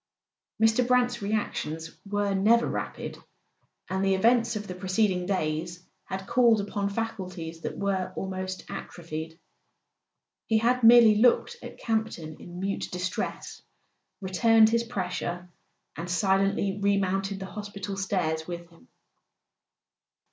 Mr. 0.59 0.87
Brant's 0.87 1.21
reactions 1.21 1.91
were 2.07 2.33
never 2.33 2.65
rapid, 2.65 3.19
and 3.87 4.03
the 4.03 4.15
events 4.15 4.55
of 4.55 4.65
the 4.65 4.73
preceding 4.73 5.27
days 5.27 5.87
had 6.05 6.25
called 6.25 6.59
upon 6.59 6.89
faculties 6.89 7.61
that 7.61 7.77
were 7.77 8.11
almost 8.15 8.65
atrophied. 8.67 9.39
He 10.47 10.57
had 10.57 10.81
merely 10.81 11.13
looked 11.13 11.57
at 11.61 11.77
Campton 11.77 12.37
in 12.41 12.59
mute 12.59 12.87
distress, 12.91 13.61
returned 14.21 14.69
his 14.69 14.83
pressure, 14.83 15.51
and 15.95 16.09
silently 16.09 16.79
remounted 16.81 17.39
the 17.39 17.45
hospital 17.45 17.95
stairs 17.95 18.47
with 18.47 18.71
him. 18.71 18.87